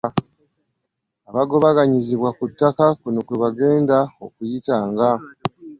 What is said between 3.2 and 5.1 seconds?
kwebagenda okuyitanga